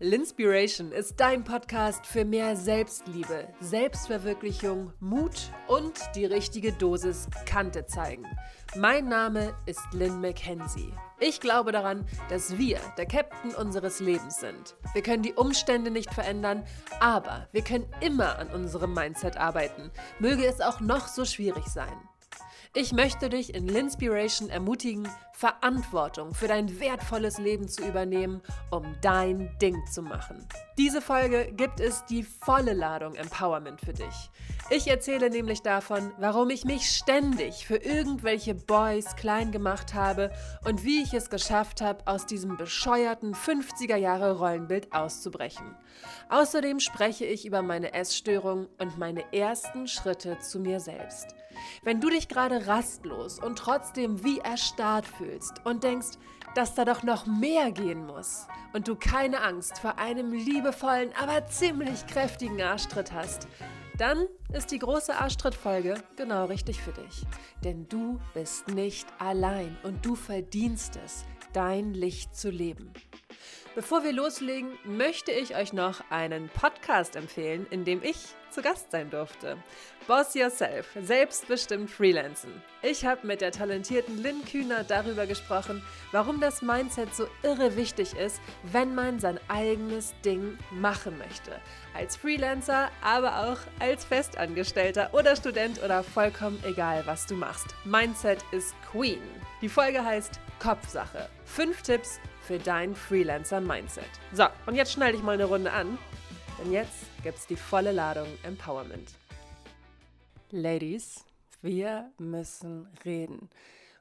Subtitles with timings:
[0.00, 8.24] Linspiration ist dein Podcast für mehr Selbstliebe, Selbstverwirklichung, Mut und die richtige Dosis Kante zeigen.
[8.76, 10.92] Mein Name ist Lynn McKenzie.
[11.18, 14.76] Ich glaube daran, dass wir der Captain unseres Lebens sind.
[14.92, 16.64] Wir können die Umstände nicht verändern,
[17.00, 19.90] aber wir können immer an unserem Mindset arbeiten,
[20.20, 22.08] möge es auch noch so schwierig sein.
[22.74, 29.56] Ich möchte dich in Linspiration ermutigen, Verantwortung für dein wertvolles Leben zu übernehmen, um dein
[29.62, 30.46] Ding zu machen.
[30.76, 34.30] Diese Folge gibt es die volle Ladung Empowerment für dich.
[34.70, 40.30] Ich erzähle nämlich davon, warum ich mich ständig für irgendwelche Boys klein gemacht habe
[40.66, 45.74] und wie ich es geschafft habe, aus diesem bescheuerten 50er Jahre Rollenbild auszubrechen.
[46.28, 51.34] Außerdem spreche ich über meine Essstörung und meine ersten Schritte zu mir selbst.
[51.82, 56.18] Wenn du dich gerade rastlos und trotzdem wie erstarrt fühlst und denkst,
[56.54, 61.46] dass da doch noch mehr gehen muss und du keine Angst vor einem liebevollen, aber
[61.46, 63.48] ziemlich kräftigen Arschtritt hast,
[63.96, 67.26] dann ist die große Arschtrittfolge genau richtig für dich.
[67.64, 72.92] Denn du bist nicht allein und du verdienst es, dein Licht zu leben.
[73.74, 78.16] Bevor wir loslegen, möchte ich euch noch einen Podcast empfehlen, in dem ich
[78.50, 79.56] zu Gast sein durfte.
[80.06, 82.62] Boss Yourself, selbstbestimmt Freelancen.
[82.82, 85.82] Ich habe mit der talentierten Lynn Kühner darüber gesprochen,
[86.12, 91.60] warum das Mindset so irre wichtig ist, wenn man sein eigenes Ding machen möchte.
[91.94, 97.74] Als Freelancer, aber auch als Festangestellter oder Student oder vollkommen egal, was du machst.
[97.84, 99.22] Mindset ist Queen.
[99.60, 101.28] Die Folge heißt Kopfsache.
[101.44, 104.08] Fünf Tipps für dein Freelancer-Mindset.
[104.32, 105.98] So, und jetzt schnell dich mal eine Runde an,
[106.58, 109.10] denn jetzt gibt's die volle Ladung Empowerment.
[110.50, 111.26] Ladies,
[111.60, 113.50] wir müssen reden.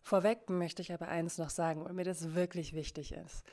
[0.01, 3.43] Vorweg möchte ich aber eines noch sagen, weil mir das wirklich wichtig ist.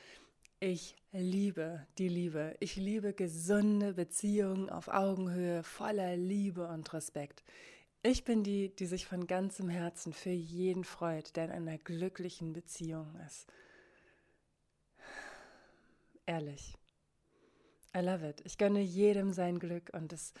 [0.61, 2.55] Ich liebe die Liebe.
[2.61, 7.43] Ich liebe gesunde Beziehungen auf Augenhöhe, voller Liebe und Respekt.
[8.01, 12.53] Ich bin die, die sich von ganzem Herzen für jeden freut, der in einer glücklichen
[12.53, 13.51] Beziehung ist.
[16.25, 16.75] Ehrlich.
[17.95, 18.41] I love it.
[18.43, 20.33] Ich gönne jedem sein Glück und es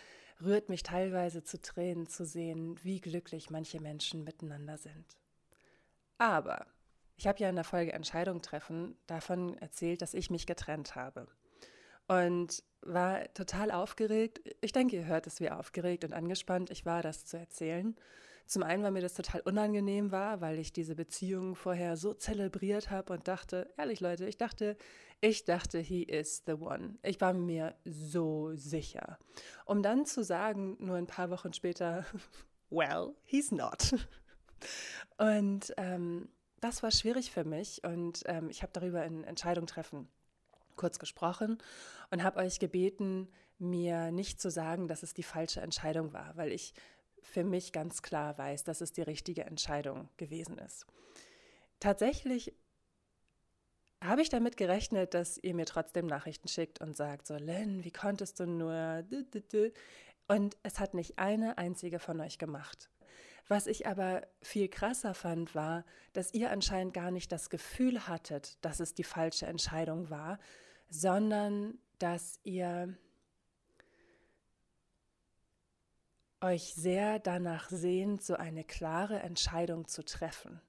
[0.43, 5.05] rührt mich teilweise zu Tränen zu sehen, wie glücklich manche Menschen miteinander sind.
[6.17, 6.65] Aber
[7.17, 11.27] ich habe ja in der Folge Entscheidung treffen davon erzählt, dass ich mich getrennt habe.
[12.07, 14.41] Und war total aufgeregt.
[14.61, 17.95] Ich denke, ihr hört es wie aufgeregt und angespannt ich war, das zu erzählen.
[18.45, 22.91] Zum einen, weil mir das total unangenehm war, weil ich diese Beziehung vorher so zelebriert
[22.91, 24.77] habe und dachte, ehrlich Leute, ich dachte,
[25.21, 26.97] ich dachte, he is the one.
[27.01, 29.17] Ich war mir so sicher.
[29.65, 32.05] Um dann zu sagen, nur ein paar Wochen später,
[32.69, 33.95] well, he's not.
[35.17, 36.29] Und ähm,
[36.59, 40.07] das war schwierig für mich und ähm, ich habe darüber in Entscheidung treffen
[40.75, 41.57] kurz gesprochen
[42.11, 46.51] und habe euch gebeten, mir nicht zu sagen, dass es die falsche Entscheidung war, weil
[46.51, 46.73] ich
[47.25, 50.85] für mich ganz klar weiß, dass es die richtige Entscheidung gewesen ist.
[51.79, 52.53] Tatsächlich
[54.03, 57.91] habe ich damit gerechnet, dass ihr mir trotzdem Nachrichten schickt und sagt, so Len, wie
[57.91, 59.03] konntest du nur?
[60.27, 62.89] Und es hat nicht eine einzige von euch gemacht.
[63.47, 68.57] Was ich aber viel krasser fand, war, dass ihr anscheinend gar nicht das Gefühl hattet,
[68.61, 70.39] dass es die falsche Entscheidung war,
[70.89, 72.97] sondern dass ihr
[76.45, 80.61] euch sehr danach sehnt, so eine klare Entscheidung zu treffen.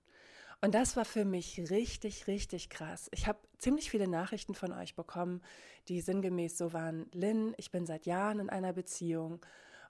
[0.63, 3.09] Und das war für mich richtig, richtig krass.
[3.13, 5.43] Ich habe ziemlich viele Nachrichten von euch bekommen,
[5.89, 9.45] die sinngemäß so waren, Lynn, ich bin seit Jahren in einer Beziehung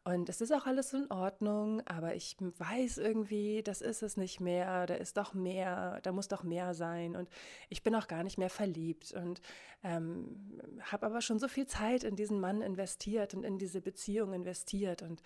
[0.04, 4.40] und es ist auch alles in Ordnung, aber ich weiß irgendwie, das ist es nicht
[4.40, 7.28] mehr, da ist doch mehr, da muss doch mehr sein und
[7.70, 9.40] ich bin auch gar nicht mehr verliebt und
[9.82, 14.32] ähm, habe aber schon so viel Zeit in diesen Mann investiert und in diese Beziehung
[14.32, 15.22] investiert und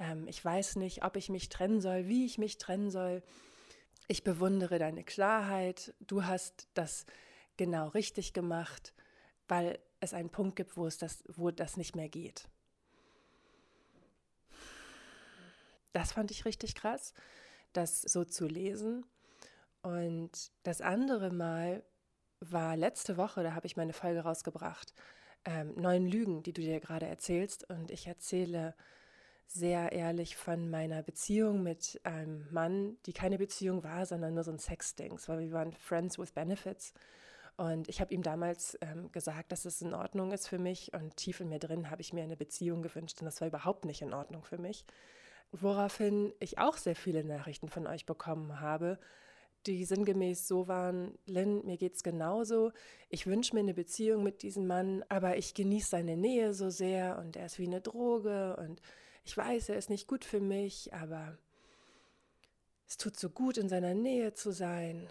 [0.00, 3.22] ähm, ich weiß nicht, ob ich mich trennen soll, wie ich mich trennen soll.
[4.08, 7.06] Ich bewundere deine Klarheit, du hast das
[7.56, 8.92] genau richtig gemacht,
[9.46, 12.48] weil es einen Punkt gibt, wo, es das, wo das nicht mehr geht.
[15.92, 17.12] Das fand ich richtig krass,
[17.72, 19.04] das so zu lesen.
[19.82, 21.82] Und das andere Mal
[22.40, 24.94] war letzte Woche, da habe ich meine Folge rausgebracht,
[25.44, 27.68] ähm, neun Lügen, die du dir gerade erzählst.
[27.68, 28.74] Und ich erzähle
[29.52, 34.52] sehr ehrlich von meiner Beziehung mit einem Mann, die keine Beziehung war, sondern nur so
[34.52, 35.18] ein Sexding.
[35.26, 36.94] Weil wir waren Friends with Benefits.
[37.56, 40.92] Und ich habe ihm damals ähm, gesagt, dass es in Ordnung ist für mich.
[40.94, 43.20] Und tief in mir drin habe ich mir eine Beziehung gewünscht.
[43.20, 44.84] Und das war überhaupt nicht in Ordnung für mich.
[45.50, 49.00] Woraufhin ich auch sehr viele Nachrichten von euch bekommen habe,
[49.66, 52.70] die sinngemäß so waren, Lynn, mir geht's genauso.
[53.08, 57.18] Ich wünsche mir eine Beziehung mit diesem Mann, aber ich genieße seine Nähe so sehr
[57.18, 58.80] und er ist wie eine Droge und
[59.24, 61.38] ich weiß, er ist nicht gut für mich, aber
[62.88, 65.08] es tut so gut, in seiner Nähe zu sein.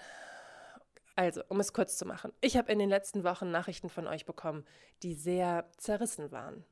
[1.15, 4.25] Also, um es kurz zu machen, ich habe in den letzten Wochen Nachrichten von euch
[4.25, 4.65] bekommen,
[5.03, 6.63] die sehr zerrissen waren,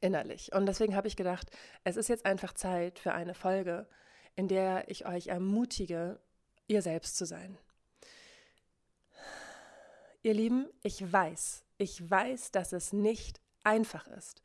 [0.00, 0.52] innerlich.
[0.52, 1.50] Und deswegen habe ich gedacht,
[1.84, 3.86] es ist jetzt einfach Zeit für eine Folge,
[4.36, 6.20] in der ich euch ermutige,
[6.68, 7.58] ihr selbst zu sein.
[10.22, 14.42] Ihr Lieben, ich weiß, ich weiß, dass es nicht einfach ist.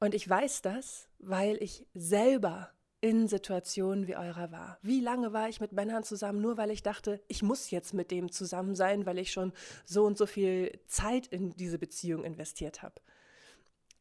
[0.00, 2.70] Und ich weiß das, weil ich selber
[3.00, 4.78] in Situationen wie eurer war.
[4.82, 8.10] Wie lange war ich mit Männern zusammen, nur weil ich dachte, ich muss jetzt mit
[8.10, 9.52] dem zusammen sein, weil ich schon
[9.84, 12.96] so und so viel Zeit in diese Beziehung investiert habe.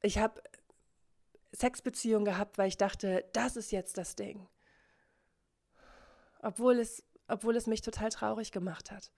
[0.01, 0.41] Ich habe
[1.51, 4.47] Sexbeziehungen gehabt, weil ich dachte, das ist jetzt das Ding.
[6.41, 9.12] Obwohl es, obwohl es mich total traurig gemacht hat.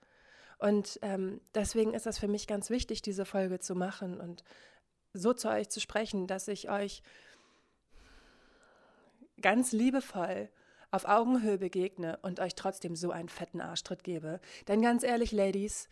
[0.58, 4.44] Und ähm, deswegen ist das für mich ganz wichtig, diese Folge zu machen und
[5.12, 7.02] so zu euch zu sprechen, dass ich euch
[9.40, 10.50] ganz liebevoll
[10.90, 14.40] auf Augenhöhe begegne und euch trotzdem so einen fetten Arschtritt gebe.
[14.68, 15.88] Denn ganz ehrlich, Ladies,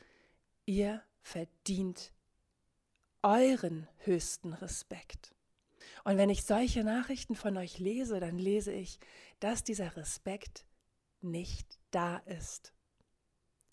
[0.66, 2.12] ihr verdient
[3.22, 5.34] euren höchsten Respekt.
[6.04, 8.98] Und wenn ich solche Nachrichten von euch lese, dann lese ich,
[9.40, 10.64] dass dieser Respekt
[11.20, 12.72] nicht da ist.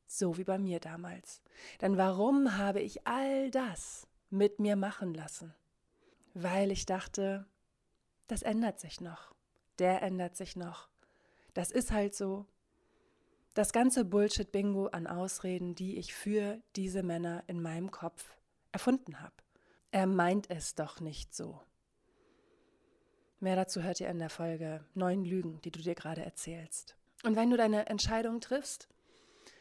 [0.07, 1.41] So wie bei mir damals.
[1.81, 5.53] Denn warum habe ich all das mit mir machen lassen?
[6.33, 7.45] Weil ich dachte,
[8.27, 9.35] das ändert sich noch
[9.79, 10.89] der ändert sich noch.
[11.53, 12.45] Das ist halt so.
[13.53, 18.33] Das ganze Bullshit-Bingo an Ausreden, die ich für diese Männer in meinem Kopf
[18.71, 19.35] erfunden habe.
[19.91, 21.61] Er meint es doch nicht so.
[23.39, 26.97] Mehr dazu hört ihr in der Folge Neun Lügen, die du dir gerade erzählst.
[27.23, 28.89] Und wenn du deine Entscheidung triffst,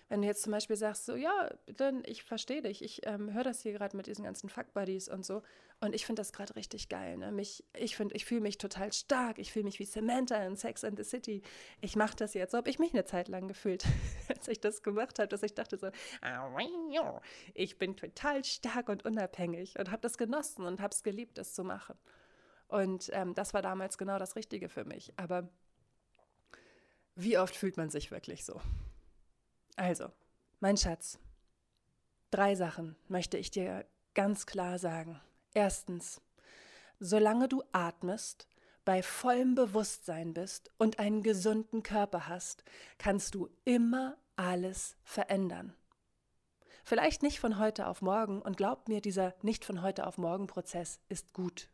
[0.09, 3.45] wenn du jetzt zum Beispiel sagst, so, ja, dann ich verstehe dich, ich ähm, höre
[3.45, 5.43] das hier gerade mit diesen ganzen Fuck-Buddies und so
[5.81, 7.17] und ich finde das gerade richtig geil.
[7.17, 7.33] Ne?
[7.33, 10.85] Mich, ich finde, ich fühle mich total stark, ich fühle mich wie Samantha in Sex
[10.85, 11.43] and the City.
[11.81, 13.85] Ich mache das jetzt, so habe ich mich eine Zeit lang gefühlt,
[14.29, 15.89] als ich das gemacht habe, dass ich dachte so,
[17.55, 21.55] ich bin total stark und unabhängig und habe das genossen und habe es geliebt, das
[21.55, 21.97] zu machen.
[22.69, 25.13] Und ähm, das war damals genau das Richtige für mich.
[25.17, 25.49] Aber
[27.15, 28.61] wie oft fühlt man sich wirklich so?
[29.77, 30.11] Also,
[30.61, 31.19] mein Schatz,
[32.31, 33.85] drei Sachen möchte ich dir
[34.15, 35.21] ganz klar sagen.
[35.53, 36.21] Erstens,
[37.01, 38.49] solange du atmest,
[38.85, 42.65] bei vollem Bewusstsein bist und einen gesunden Körper hast,
[42.99, 45.75] kannst du immer alles verändern.
[46.85, 50.47] Vielleicht nicht von heute auf morgen und glaub mir, dieser nicht von heute auf morgen
[50.47, 51.71] Prozess ist gut.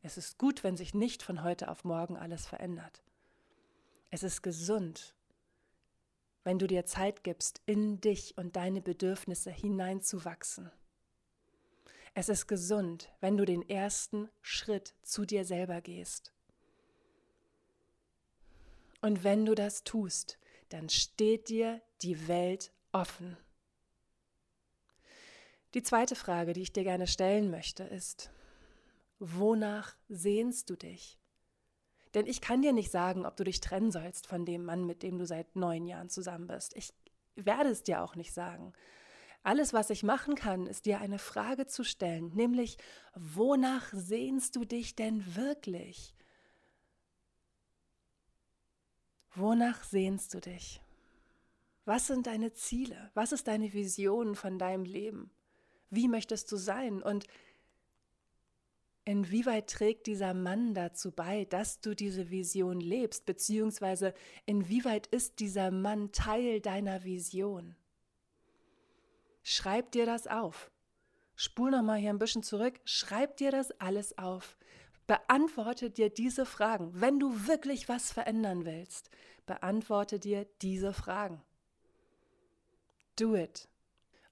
[0.00, 3.02] Es ist gut, wenn sich nicht von heute auf morgen alles verändert.
[4.10, 5.14] Es ist gesund,
[6.44, 10.70] wenn du dir Zeit gibst, in dich und deine Bedürfnisse hineinzuwachsen.
[12.14, 16.32] Es ist gesund, wenn du den ersten Schritt zu dir selber gehst.
[19.00, 23.36] Und wenn du das tust, dann steht dir die Welt offen.
[25.74, 28.30] Die zweite Frage, die ich dir gerne stellen möchte, ist,
[29.18, 31.18] wonach sehnst du dich?
[32.14, 35.02] Denn ich kann dir nicht sagen, ob du dich trennen sollst von dem Mann, mit
[35.02, 36.76] dem du seit neun Jahren zusammen bist.
[36.76, 36.92] Ich
[37.36, 38.72] werde es dir auch nicht sagen.
[39.42, 42.76] Alles, was ich machen kann, ist dir eine Frage zu stellen, nämlich,
[43.14, 46.14] wonach sehnst du dich denn wirklich?
[49.34, 50.80] Wonach sehnst du dich?
[51.84, 53.10] Was sind deine Ziele?
[53.14, 55.30] Was ist deine Vision von deinem Leben?
[55.90, 57.02] Wie möchtest du sein?
[57.02, 57.26] Und
[59.04, 64.14] Inwieweit trägt dieser Mann dazu bei, dass du diese Vision lebst, beziehungsweise
[64.46, 67.74] inwieweit ist dieser Mann Teil deiner Vision?
[69.42, 70.70] Schreib dir das auf.
[71.34, 74.56] Spul nochmal hier ein bisschen zurück, schreib dir das alles auf.
[75.08, 76.92] Beantworte dir diese Fragen.
[77.00, 79.10] Wenn du wirklich was verändern willst,
[79.46, 81.42] beantworte dir diese Fragen.
[83.16, 83.68] Do it.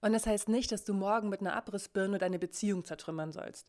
[0.00, 3.66] Und das heißt nicht, dass du morgen mit einer Abrissbirne deine Beziehung zertrümmern sollst.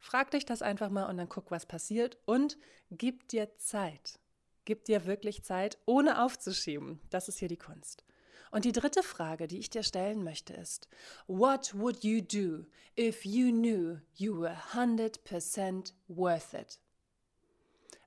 [0.00, 2.58] Frag dich das einfach mal und dann guck, was passiert und
[2.90, 4.18] gib dir Zeit.
[4.64, 7.00] Gib dir wirklich Zeit, ohne aufzuschieben.
[7.10, 8.04] Das ist hier die Kunst.
[8.50, 10.88] Und die dritte Frage, die ich dir stellen möchte, ist:
[11.26, 12.66] What would you do
[12.98, 16.80] if you knew you were 100% worth it?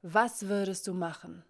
[0.02, 1.46] Was würdest du machen,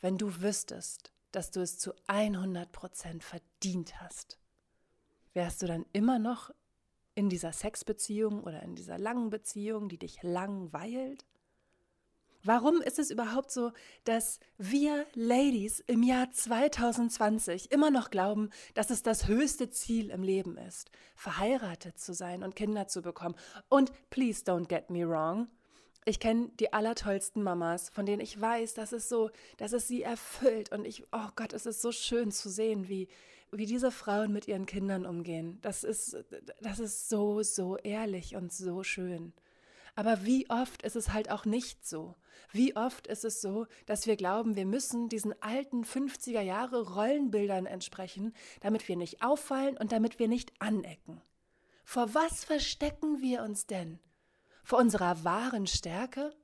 [0.00, 4.38] wenn du wüsstest, dass du es zu 100% verdient hast?
[5.34, 6.50] Wärst du dann immer noch
[7.14, 11.24] in dieser Sexbeziehung oder in dieser langen Beziehung, die dich langweilt?
[12.46, 13.72] Warum ist es überhaupt so,
[14.04, 20.22] dass wir Ladies im Jahr 2020 immer noch glauben, dass es das höchste Ziel im
[20.22, 23.34] Leben ist, verheiratet zu sein und Kinder zu bekommen?
[23.70, 25.48] Und please don't get me wrong.
[26.04, 30.02] Ich kenne die allertollsten Mamas, von denen ich weiß, dass es so, dass es sie
[30.02, 30.70] erfüllt.
[30.70, 33.08] Und ich, oh Gott, es ist so schön zu sehen, wie,
[33.52, 35.58] wie diese Frauen mit ihren Kindern umgehen.
[35.62, 36.16] Das ist,
[36.60, 39.32] das ist so, so ehrlich und so schön.
[39.96, 42.16] Aber wie oft ist es halt auch nicht so?
[42.50, 47.66] Wie oft ist es so, dass wir glauben, wir müssen diesen alten 50er Jahre Rollenbildern
[47.66, 51.20] entsprechen, damit wir nicht auffallen und damit wir nicht anecken?
[51.84, 54.00] Vor was verstecken wir uns denn?
[54.64, 56.34] Vor unserer wahren Stärke?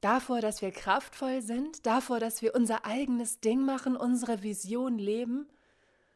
[0.00, 1.84] Davor, dass wir kraftvoll sind?
[1.84, 5.48] Davor, dass wir unser eigenes Ding machen, unsere Vision leben?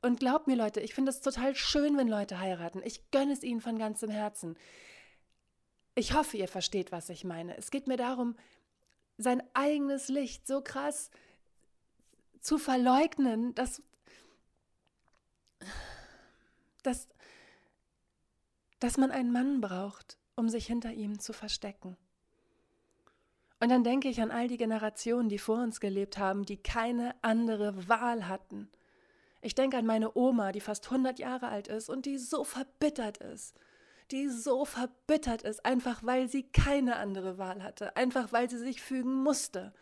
[0.03, 2.81] Und glaubt mir, Leute, ich finde es total schön, wenn Leute heiraten.
[2.85, 4.57] Ich gönne es ihnen von ganzem Herzen.
[5.95, 7.57] Ich hoffe, ihr versteht, was ich meine.
[7.57, 8.37] Es geht mir darum,
[9.19, 11.11] sein eigenes Licht so krass
[12.41, 13.83] zu verleugnen, dass,
[16.83, 17.09] dass,
[18.81, 21.97] dass man einen Mann braucht, um sich hinter ihm zu verstecken.
[23.63, 27.15] Und dann denke ich an all die Generationen, die vor uns gelebt haben, die keine
[27.23, 28.69] andere Wahl hatten.
[29.41, 33.19] Ich denke an meine Oma, die fast 100 Jahre alt ist und die so verbittert
[33.19, 33.57] ist
[34.13, 38.83] die so verbittert ist, einfach weil sie keine andere Wahl hatte, einfach weil sie sich
[38.83, 39.73] fügen musste.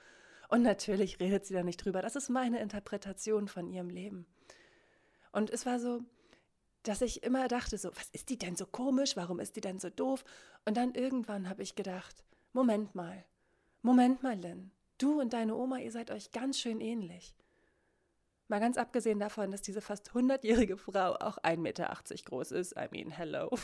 [0.48, 2.00] Und natürlich redet sie da nicht drüber.
[2.00, 4.26] Das ist meine Interpretation von ihrem Leben.
[5.32, 6.02] Und es war so,
[6.82, 9.16] dass ich immer dachte, so, was ist die denn so komisch?
[9.16, 10.24] Warum ist die denn so doof?
[10.64, 13.24] Und dann irgendwann habe ich gedacht, Moment mal,
[13.82, 17.34] Moment mal, Lynn, du und deine Oma, ihr seid euch ganz schön ähnlich.
[18.48, 22.74] Mal ganz abgesehen davon, dass diese fast 100-jährige Frau auch 1,80 Meter groß ist.
[22.76, 23.50] I mean, hello.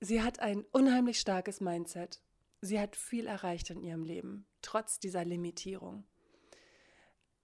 [0.00, 2.20] Sie hat ein unheimlich starkes Mindset.
[2.60, 6.04] Sie hat viel erreicht in ihrem Leben, trotz dieser Limitierung.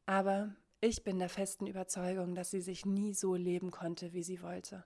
[0.05, 4.43] Aber ich bin der festen Überzeugung, dass sie sich nie so leben konnte, wie sie
[4.43, 4.85] wollte.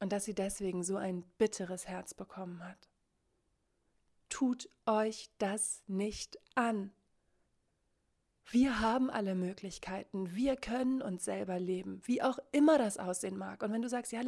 [0.00, 2.89] Und dass sie deswegen so ein bitteres Herz bekommen hat.
[4.30, 6.92] Tut euch das nicht an.
[8.50, 10.34] Wir haben alle Möglichkeiten.
[10.34, 13.62] Wir können uns selber leben, wie auch immer das aussehen mag.
[13.62, 14.22] Und wenn du sagst, ja,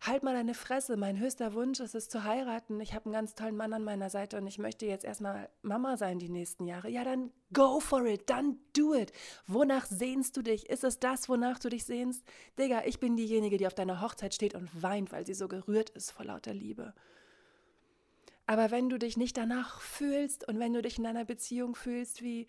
[0.00, 2.80] halt mal deine Fresse, mein höchster Wunsch ist es zu heiraten.
[2.80, 5.96] Ich habe einen ganz tollen Mann an meiner Seite und ich möchte jetzt erstmal Mama
[5.96, 6.88] sein die nächsten Jahre.
[6.88, 9.12] Ja, dann go for it, dann do it.
[9.46, 10.68] Wonach sehnst du dich?
[10.68, 12.24] Ist es das, wonach du dich sehnst?
[12.58, 15.90] Digga, ich bin diejenige, die auf deiner Hochzeit steht und weint, weil sie so gerührt
[15.90, 16.94] ist vor lauter Liebe.
[18.48, 22.22] Aber wenn du dich nicht danach fühlst und wenn du dich in deiner Beziehung fühlst
[22.22, 22.46] wie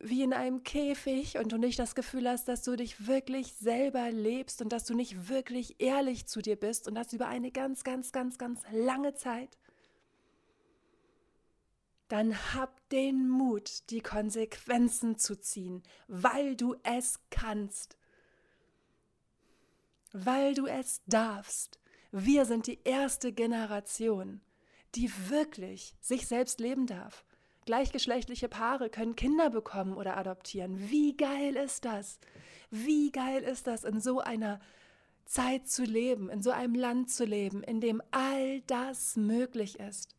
[0.00, 4.12] wie in einem Käfig und du nicht das Gefühl hast, dass du dich wirklich selber
[4.12, 7.84] lebst und dass du nicht wirklich ehrlich zu dir bist und das über eine ganz,
[7.84, 9.58] ganz, ganz, ganz lange Zeit,
[12.08, 17.96] dann hab den Mut, die Konsequenzen zu ziehen, weil du es kannst,
[20.12, 21.80] weil du es darfst.
[22.12, 24.42] Wir sind die erste Generation,
[24.94, 27.24] die wirklich sich selbst leben darf.
[27.66, 30.88] Gleichgeschlechtliche Paare können Kinder bekommen oder adoptieren.
[30.88, 32.18] Wie geil ist das?
[32.70, 34.60] Wie geil ist das, in so einer
[35.26, 40.16] Zeit zu leben, in so einem Land zu leben, in dem all das möglich ist?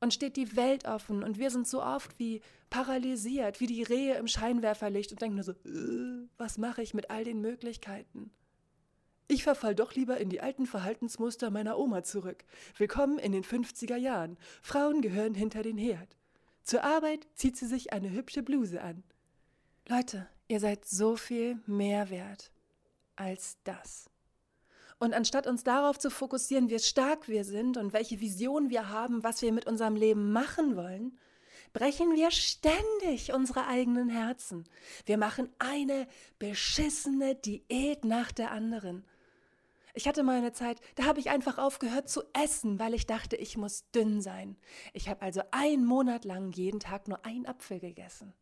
[0.00, 4.16] Und steht die Welt offen und wir sind so oft wie paralysiert, wie die Rehe
[4.16, 8.30] im Scheinwerferlicht und denken nur so, äh, was mache ich mit all den Möglichkeiten?
[9.28, 12.44] Ich verfall doch lieber in die alten Verhaltensmuster meiner Oma zurück.
[12.76, 14.36] Willkommen in den 50er Jahren.
[14.60, 16.16] Frauen gehören hinter den Herd.
[16.64, 19.02] Zur Arbeit zieht sie sich eine hübsche Bluse an.
[19.88, 22.50] Leute, ihr seid so viel mehr wert
[23.16, 24.10] als das.
[24.98, 29.24] Und anstatt uns darauf zu fokussieren, wie stark wir sind und welche Vision wir haben,
[29.24, 31.18] was wir mit unserem Leben machen wollen,
[31.72, 34.64] brechen wir ständig unsere eigenen Herzen.
[35.06, 36.06] Wir machen eine
[36.38, 39.04] beschissene Diät nach der anderen.
[39.94, 43.36] Ich hatte mal eine Zeit, da habe ich einfach aufgehört zu essen, weil ich dachte,
[43.36, 44.56] ich muss dünn sein.
[44.94, 48.32] Ich habe also einen Monat lang jeden Tag nur einen Apfel gegessen,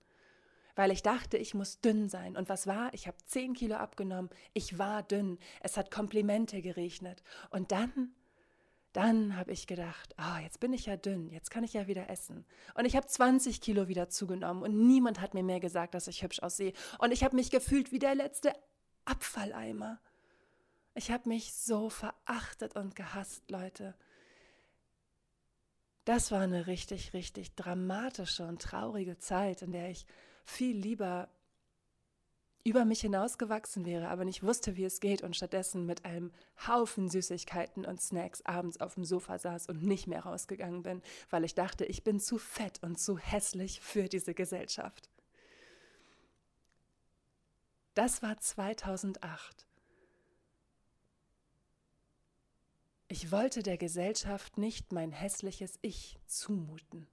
[0.77, 2.37] weil ich dachte, ich muss dünn sein.
[2.37, 2.95] Und was war?
[2.95, 4.31] Ich habe zehn Kilo abgenommen.
[4.55, 5.39] Ich war dünn.
[5.61, 7.23] Es hat Komplimente geregnet.
[7.51, 8.15] Und dann
[8.93, 12.11] dann habe ich gedacht, oh, jetzt bin ich ja dünn, jetzt kann ich ja wieder
[12.11, 12.45] essen.
[12.75, 16.23] Und ich habe 20 Kilo wieder zugenommen und niemand hat mir mehr gesagt, dass ich
[16.23, 16.73] hübsch aussehe.
[16.99, 18.53] Und ich habe mich gefühlt wie der letzte
[19.05, 20.01] Abfalleimer.
[20.95, 23.95] Ich habe mich so verachtet und gehasst, Leute.
[26.05, 30.07] Das war eine richtig, richtig dramatische und traurige Zeit, in der ich
[30.45, 31.29] viel lieber
[32.63, 36.31] über mich hinausgewachsen wäre, aber nicht wusste, wie es geht und stattdessen mit einem
[36.67, 41.45] Haufen Süßigkeiten und Snacks abends auf dem Sofa saß und nicht mehr rausgegangen bin, weil
[41.45, 45.09] ich dachte, ich bin zu fett und zu hässlich für diese Gesellschaft.
[47.95, 49.70] Das war 2008.
[53.13, 57.09] Ich wollte der Gesellschaft nicht mein hässliches Ich zumuten.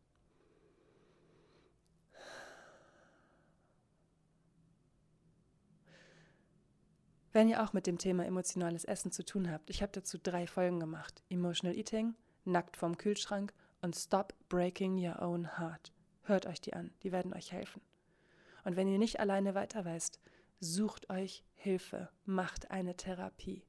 [7.34, 10.46] Wenn ihr auch mit dem Thema emotionales Essen zu tun habt, ich habe dazu drei
[10.46, 11.24] Folgen gemacht.
[11.30, 12.14] Emotional Eating,
[12.46, 13.52] Nackt vom Kühlschrank
[13.82, 15.92] und Stop Breaking Your Own Heart.
[16.22, 17.82] Hört euch die an, die werden euch helfen.
[18.66, 20.20] Und wenn ihr nicht alleine weiter weißt,
[20.60, 23.67] sucht euch Hilfe, macht eine Therapie.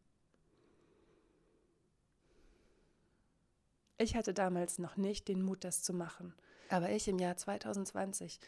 [4.01, 6.33] Ich hatte damals noch nicht den Mut, das zu machen.
[6.71, 8.39] Aber ich im Jahr 2020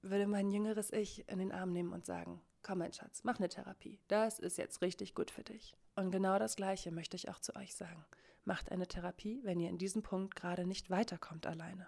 [0.00, 3.50] würde mein jüngeres Ich in den Arm nehmen und sagen, komm mein Schatz, mach eine
[3.50, 3.98] Therapie.
[4.08, 5.76] Das ist jetzt richtig gut für dich.
[5.94, 8.02] Und genau das Gleiche möchte ich auch zu euch sagen.
[8.46, 11.86] Macht eine Therapie, wenn ihr in diesem Punkt gerade nicht weiterkommt alleine.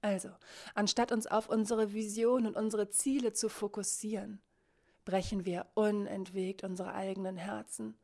[0.00, 0.30] Also,
[0.74, 4.40] anstatt uns auf unsere Vision und unsere Ziele zu fokussieren,
[5.04, 7.98] brechen wir unentwegt unsere eigenen Herzen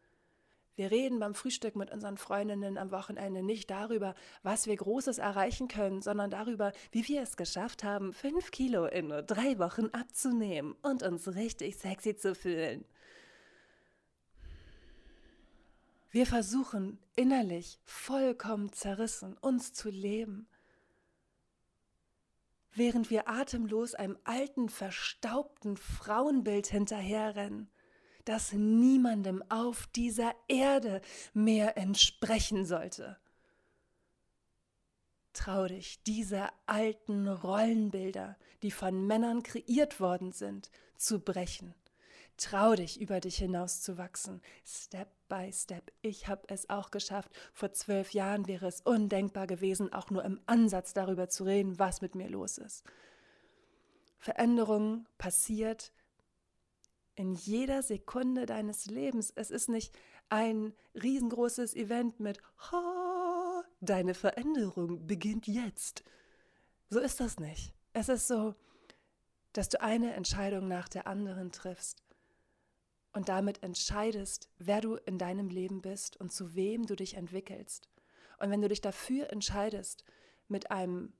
[0.77, 5.69] wir reden beim Frühstück mit unseren Freundinnen am Wochenende nicht darüber, was wir Großes erreichen
[5.69, 10.75] können, sondern darüber, wie wir es geschafft haben, fünf Kilo in nur drei Wochen abzunehmen
[10.83, 12.85] und uns richtig sexy zu fühlen.
[16.11, 20.49] Wir versuchen innerlich vollkommen zerrissen, uns zu leben,
[22.73, 27.71] während wir atemlos einem alten, verstaubten Frauenbild hinterherrennen
[28.25, 31.01] das niemandem auf dieser Erde
[31.33, 33.19] mehr entsprechen sollte.
[35.33, 41.75] Trau dich, diese alten Rollenbilder, die von Männern kreiert worden sind, zu brechen.
[42.37, 45.93] Trau dich, über dich hinauszuwachsen, Step by Step.
[46.03, 47.31] Ich habe es auch geschafft.
[47.53, 52.01] Vor zwölf Jahren wäre es undenkbar gewesen, auch nur im Ansatz darüber zu reden, was
[52.01, 52.85] mit mir los ist.
[54.19, 55.93] Veränderung passiert,
[57.15, 59.33] in jeder Sekunde deines Lebens.
[59.35, 59.97] Es ist nicht
[60.29, 66.05] ein riesengroßes Event mit ha, deine Veränderung beginnt jetzt.
[66.91, 67.75] So ist das nicht.
[67.93, 68.55] Es ist so,
[69.53, 72.03] dass du eine Entscheidung nach der anderen triffst
[73.13, 77.89] und damit entscheidest, wer du in deinem Leben bist und zu wem du dich entwickelst.
[78.39, 80.05] Und wenn du dich dafür entscheidest,
[80.49, 81.13] mit einem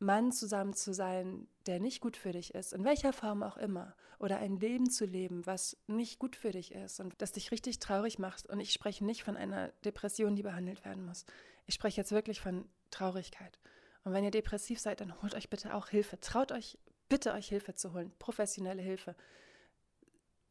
[0.00, 3.94] Mann zusammen zu sein, der nicht gut für dich ist, in welcher Form auch immer,
[4.18, 7.78] oder ein Leben zu leben, was nicht gut für dich ist und das dich richtig
[7.78, 8.46] traurig macht.
[8.46, 11.24] Und ich spreche nicht von einer Depression, die behandelt werden muss.
[11.66, 13.58] Ich spreche jetzt wirklich von Traurigkeit.
[14.04, 16.18] Und wenn ihr depressiv seid, dann holt euch bitte auch Hilfe.
[16.20, 19.14] Traut euch bitte euch Hilfe zu holen, professionelle Hilfe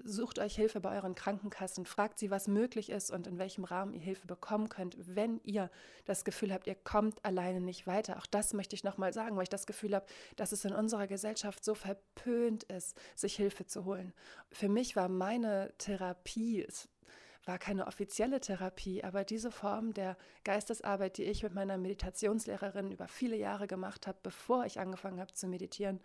[0.03, 3.93] sucht euch Hilfe bei euren Krankenkassen, fragt sie, was möglich ist und in welchem Rahmen
[3.93, 5.69] ihr Hilfe bekommen könnt, wenn ihr
[6.05, 8.17] das Gefühl habt, ihr kommt alleine nicht weiter.
[8.17, 11.07] Auch das möchte ich nochmal sagen, weil ich das Gefühl habe, dass es in unserer
[11.07, 14.13] Gesellschaft so verpönt ist, sich Hilfe zu holen.
[14.51, 16.89] Für mich war meine Therapie, es
[17.45, 23.07] war keine offizielle Therapie, aber diese Form der Geistesarbeit, die ich mit meiner Meditationslehrerin über
[23.07, 25.99] viele Jahre gemacht habe, bevor ich angefangen habe zu meditieren,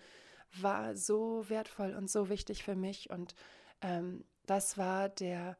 [0.60, 3.34] war so wertvoll und so wichtig für mich und
[3.80, 5.56] ähm, das war der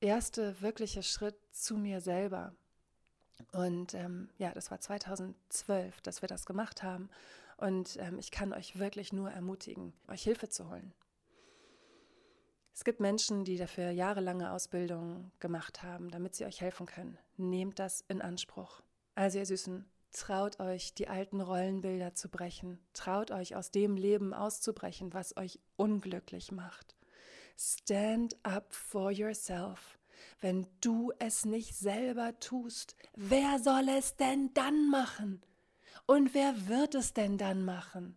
[0.00, 2.54] erste wirkliche Schritt zu mir selber.
[3.52, 7.08] Und ähm, ja, das war 2012, dass wir das gemacht haben.
[7.56, 10.92] Und ähm, ich kann euch wirklich nur ermutigen, euch Hilfe zu holen.
[12.74, 17.18] Es gibt Menschen, die dafür jahrelange Ausbildung gemacht haben, damit sie euch helfen können.
[17.36, 18.82] Nehmt das in Anspruch.
[19.16, 22.78] Also ihr Süßen, traut euch, die alten Rollenbilder zu brechen.
[22.92, 26.94] Traut euch, aus dem Leben auszubrechen, was euch unglücklich macht.
[27.60, 29.98] Stand up for yourself.
[30.40, 35.42] Wenn du es nicht selber tust, wer soll es denn dann machen?
[36.06, 38.16] Und wer wird es denn dann machen?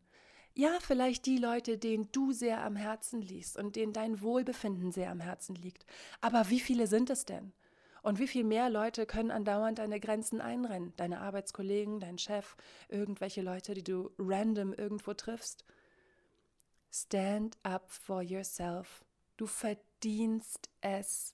[0.54, 5.10] Ja, vielleicht die Leute, denen du sehr am Herzen liegst und denen dein Wohlbefinden sehr
[5.10, 5.88] am Herzen liegt.
[6.19, 7.51] Aber wie viele sind es denn?
[8.04, 10.93] Und wie viel mehr Leute können andauernd deine Grenzen einrennen?
[10.97, 12.56] Deine Arbeitskollegen, dein Chef,
[12.89, 15.65] irgendwelche Leute, die du random irgendwo triffst?
[16.91, 19.04] Stand up for yourself.
[19.41, 21.34] Du verdienst es.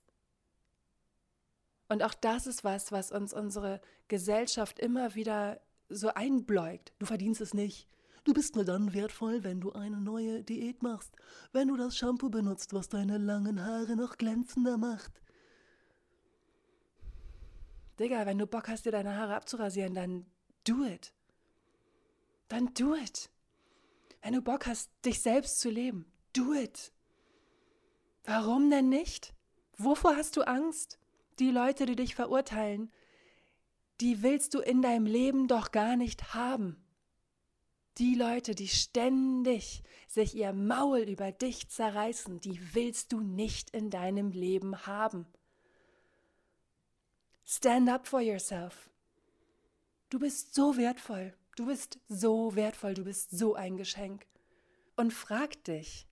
[1.89, 6.93] Und auch das ist was, was uns unsere Gesellschaft immer wieder so einbläugt.
[6.99, 7.89] Du verdienst es nicht.
[8.23, 11.13] Du bist nur dann wertvoll, wenn du eine neue Diät machst,
[11.51, 15.11] wenn du das Shampoo benutzt, was deine langen Haare noch glänzender macht.
[17.99, 20.25] Digga, wenn du Bock hast, dir deine Haare abzurasieren, dann
[20.65, 21.11] do it.
[22.47, 23.29] Dann do it.
[24.21, 26.93] Wenn du Bock hast, dich selbst zu leben, do it.
[28.27, 29.33] Warum denn nicht?
[29.77, 30.99] Wovor hast du Angst?
[31.39, 32.91] Die Leute, die dich verurteilen,
[34.01, 36.75] die willst du in deinem Leben doch gar nicht haben.
[37.97, 43.89] Die Leute, die ständig sich ihr Maul über dich zerreißen, die willst du nicht in
[43.89, 45.25] deinem Leben haben.
[47.45, 48.89] Stand up for yourself.
[50.09, 51.33] Du bist so wertvoll.
[51.55, 52.93] Du bist so wertvoll.
[52.93, 54.27] Du bist so ein Geschenk.
[54.97, 56.07] Und frag dich,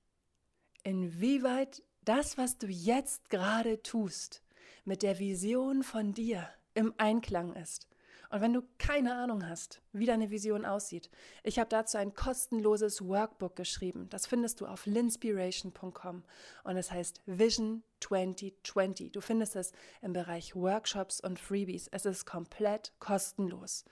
[0.84, 4.44] inwieweit das, was du jetzt gerade tust,
[4.86, 7.88] mit der Vision von dir im Einklang ist.
[8.30, 11.10] Und wenn du keine Ahnung hast, wie deine Vision aussieht,
[11.44, 14.08] ich habe dazu ein kostenloses Workbook geschrieben.
[14.10, 16.24] Das findest du auf linspiration.com
[16.64, 19.12] und es heißt Vision 2020.
[19.12, 21.88] Du findest es im Bereich Workshops und Freebies.
[21.92, 23.86] Es ist komplett kostenlos.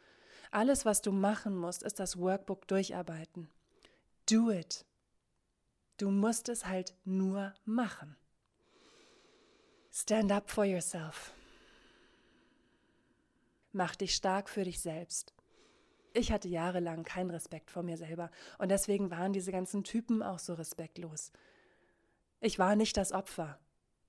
[0.51, 3.49] Alles, was du machen musst, ist das Workbook durcharbeiten.
[4.29, 4.85] Do it.
[5.97, 8.15] Du musst es halt nur machen.
[9.91, 11.33] Stand up for yourself.
[13.71, 15.33] Mach dich stark für dich selbst.
[16.13, 18.29] Ich hatte jahrelang keinen Respekt vor mir selber
[18.59, 21.31] und deswegen waren diese ganzen Typen auch so respektlos.
[22.39, 23.59] Ich war nicht das Opfer.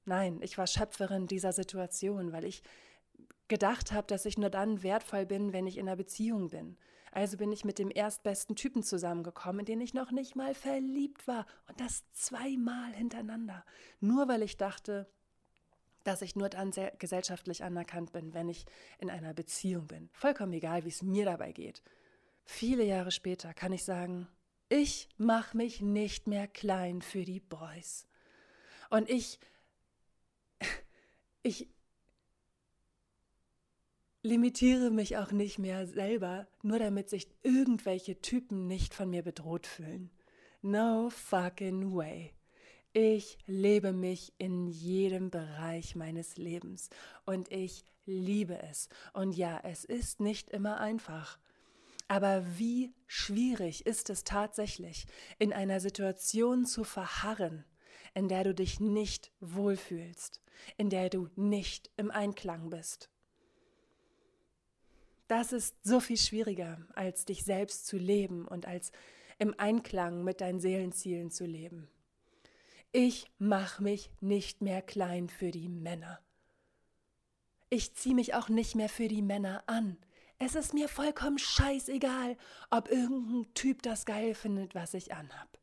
[0.04, 2.62] Nein, ich war Schöpferin dieser Situation, weil ich
[3.48, 6.76] gedacht habe, dass ich nur dann wertvoll bin, wenn ich in einer Beziehung bin.
[7.12, 11.28] Also bin ich mit dem erstbesten Typen zusammengekommen, in den ich noch nicht mal verliebt
[11.28, 13.64] war und das zweimal hintereinander.
[14.00, 15.08] Nur weil ich dachte,
[16.02, 18.66] dass ich nur dann gesellschaftlich anerkannt bin, wenn ich
[18.98, 20.10] in einer Beziehung bin.
[20.12, 21.82] Vollkommen egal, wie es mir dabei geht.
[22.44, 24.26] Viele Jahre später kann ich sagen,
[24.68, 28.06] ich mache mich nicht mehr klein für die Boys.
[28.90, 29.38] Und ich,
[31.42, 31.68] ich
[34.24, 39.66] limitiere mich auch nicht mehr selber, nur damit sich irgendwelche Typen nicht von mir bedroht
[39.66, 40.10] fühlen.
[40.62, 42.32] No fucking way.
[42.94, 46.88] Ich lebe mich in jedem Bereich meines Lebens
[47.26, 48.88] und ich liebe es.
[49.12, 51.38] Und ja, es ist nicht immer einfach.
[52.08, 55.06] Aber wie schwierig ist es tatsächlich,
[55.38, 57.64] in einer Situation zu verharren,
[58.14, 60.40] in der du dich nicht wohlfühlst,
[60.78, 63.10] in der du nicht im Einklang bist.
[65.36, 68.92] Das ist so viel schwieriger, als dich selbst zu leben und als
[69.40, 71.88] im Einklang mit deinen Seelenzielen zu leben.
[72.92, 76.20] Ich mach mich nicht mehr klein für die Männer.
[77.68, 79.96] Ich zieh mich auch nicht mehr für die Männer an.
[80.38, 82.36] Es ist mir vollkommen scheißegal,
[82.70, 85.58] ob irgendein Typ das geil findet, was ich anhab.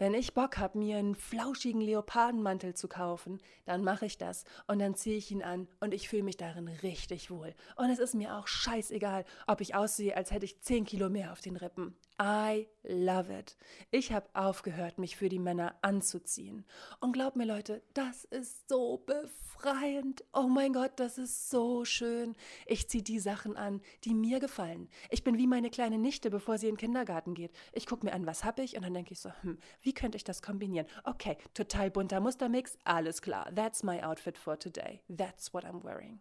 [0.00, 4.78] Wenn ich Bock habe, mir einen flauschigen Leopardenmantel zu kaufen, dann mache ich das und
[4.78, 7.54] dann ziehe ich ihn an und ich fühle mich darin richtig wohl.
[7.76, 11.32] Und es ist mir auch scheißegal, ob ich aussehe, als hätte ich 10 Kilo mehr
[11.32, 11.98] auf den Rippen.
[12.20, 13.56] I love it.
[13.90, 16.66] Ich habe aufgehört, mich für die Männer anzuziehen.
[17.00, 20.22] Und glaub mir, Leute, das ist so befreiend.
[20.34, 22.36] Oh mein Gott, das ist so schön.
[22.66, 24.90] Ich ziehe die Sachen an, die mir gefallen.
[25.08, 27.52] Ich bin wie meine kleine Nichte, bevor sie in den Kindergarten geht.
[27.72, 30.16] Ich gucke mir an, was habe ich, und dann denke ich so, hm, wie könnte
[30.16, 30.86] ich das kombinieren?
[31.04, 33.50] Okay, total bunter Mustermix, alles klar.
[33.54, 35.00] That's my outfit for today.
[35.08, 36.20] That's what I'm wearing.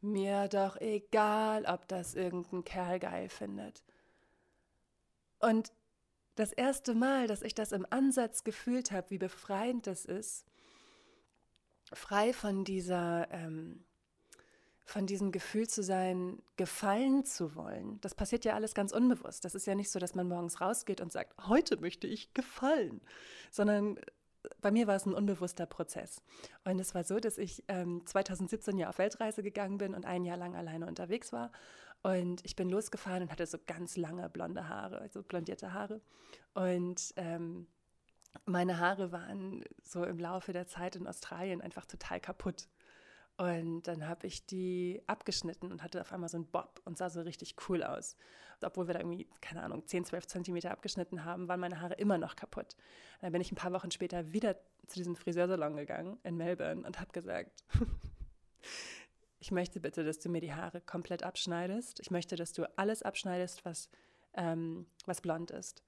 [0.00, 3.82] Mir doch egal, ob das irgendein Kerl geil findet.
[5.40, 5.72] Und
[6.36, 10.46] das erste Mal, dass ich das im Ansatz gefühlt habe, wie befreiend das ist,
[11.92, 13.84] frei von dieser, ähm,
[14.84, 18.00] von diesem Gefühl zu sein, gefallen zu wollen.
[18.00, 19.44] Das passiert ja alles ganz unbewusst.
[19.44, 23.00] Das ist ja nicht so, dass man morgens rausgeht und sagt, heute möchte ich gefallen,
[23.50, 23.98] sondern
[24.60, 26.22] bei mir war es ein unbewusster Prozess.
[26.64, 30.24] Und es war so, dass ich ähm, 2017 ja auf Weltreise gegangen bin und ein
[30.24, 31.52] Jahr lang alleine unterwegs war.
[32.02, 36.00] Und ich bin losgefahren und hatte so ganz lange blonde Haare, also blondierte Haare.
[36.54, 37.66] Und ähm,
[38.44, 42.68] meine Haare waren so im Laufe der Zeit in Australien einfach total kaputt.
[43.38, 47.08] Und dann habe ich die abgeschnitten und hatte auf einmal so einen Bob und sah
[47.08, 48.16] so richtig cool aus.
[48.60, 52.18] Obwohl wir da irgendwie, keine Ahnung, 10, 12 Zentimeter abgeschnitten haben, waren meine Haare immer
[52.18, 52.74] noch kaputt.
[52.74, 54.56] Und dann bin ich ein paar Wochen später wieder
[54.88, 57.62] zu diesem Friseursalon gegangen in Melbourne und habe gesagt,
[59.38, 62.00] ich möchte bitte, dass du mir die Haare komplett abschneidest.
[62.00, 63.88] Ich möchte, dass du alles abschneidest, was,
[64.34, 65.84] ähm, was blond ist.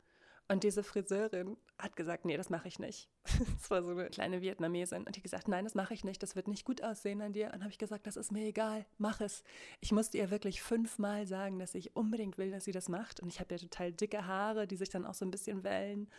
[0.50, 3.08] Und diese Friseurin hat gesagt, nee, das mache ich nicht.
[3.60, 5.04] Das war so eine kleine Vietnamesin.
[5.06, 7.52] Und die gesagt, nein, das mache ich nicht, das wird nicht gut aussehen an dir.
[7.54, 9.44] Und habe ich gesagt, das ist mir egal, mach es.
[9.80, 13.20] Ich musste ihr wirklich fünfmal sagen, dass ich unbedingt will, dass sie das macht.
[13.20, 16.10] Und ich habe ja total dicke Haare, die sich dann auch so ein bisschen wellen.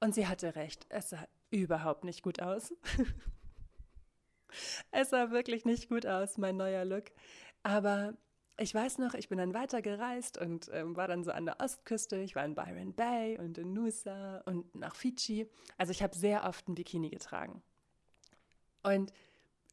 [0.00, 2.72] Und sie hatte recht, es sah überhaupt nicht gut aus.
[4.92, 7.10] es sah wirklich nicht gut aus, mein neuer Look.
[7.62, 8.16] Aber
[8.56, 12.16] ich weiß noch, ich bin dann weitergereist und ähm, war dann so an der Ostküste.
[12.18, 15.48] Ich war in Byron Bay und in Nusa und nach Fidschi.
[15.76, 17.62] Also ich habe sehr oft ein Bikini getragen.
[18.82, 19.12] Und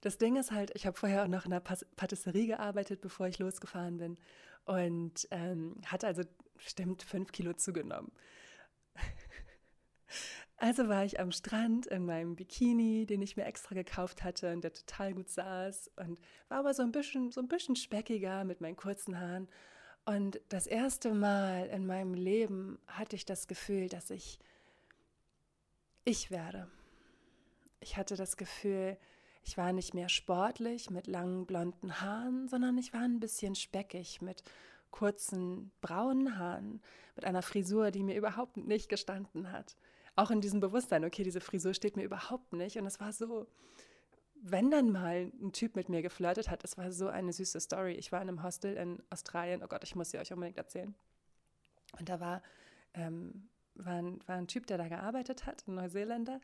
[0.02, 3.38] das Ding ist halt, ich habe vorher auch noch in einer Patisserie gearbeitet, bevor ich
[3.38, 4.18] losgefahren bin.
[4.66, 6.24] Und ähm, hatte also
[6.56, 8.12] bestimmt fünf Kilo zugenommen.
[10.62, 14.64] Also war ich am Strand in meinem Bikini, den ich mir extra gekauft hatte und
[14.64, 16.20] der total gut saß und
[16.50, 19.50] war aber so ein bisschen, so ein bisschen speckiger mit meinen kurzen Haaren.
[20.06, 24.38] Und das erste Mal in meinem Leben hatte ich das Gefühl, dass ich
[26.06, 26.70] ich werde.
[27.80, 28.98] Ich hatte das Gefühl,
[29.44, 34.22] ich war nicht mehr sportlich mit langen blonden Haaren, sondern ich war ein bisschen speckig
[34.22, 34.44] mit
[34.92, 36.84] kurzen braunen Haaren,
[37.16, 39.76] mit einer Frisur, die mir überhaupt nicht gestanden hat
[40.16, 42.78] auch in diesem Bewusstsein, okay, diese Frisur steht mir überhaupt nicht.
[42.78, 43.48] Und es war so,
[44.36, 47.94] wenn dann mal ein Typ mit mir geflirtet hat, es war so eine süße Story.
[47.94, 50.94] Ich war in einem Hostel in Australien, oh Gott, ich muss sie euch unbedingt erzählen.
[51.98, 52.42] Und da war
[52.94, 56.40] ähm, war ein, war ein Typ, der da gearbeitet hat, ein Neuseeländer.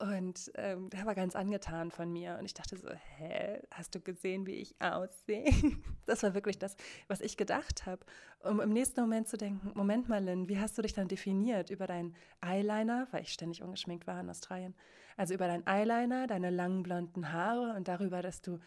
[0.00, 2.36] Und ähm, der war ganz angetan von mir.
[2.38, 5.50] Und ich dachte so, hä, hast du gesehen, wie ich aussehe?
[6.06, 6.76] das war wirklich das,
[7.08, 8.06] was ich gedacht habe.
[8.38, 11.70] Um im nächsten Moment zu denken, Moment mal, Lynn, wie hast du dich dann definiert?
[11.70, 14.76] Über deinen Eyeliner, weil ich ständig ungeschminkt war in Australien.
[15.16, 18.60] Also über deinen Eyeliner, deine langen blonden Haare und darüber, dass du